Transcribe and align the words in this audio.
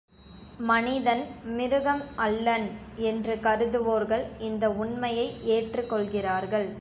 மனிதன் 0.69 1.21
மிருகம் 1.57 2.01
அல்லன் 2.15 2.65
என்று 3.09 3.35
கருதுவோர்கள் 3.43 4.25
இந்த 4.39 4.65
உண்மையை 4.83 5.27
ஏற்றுக் 5.55 5.89
கொள்கிறார்கள். 5.89 6.69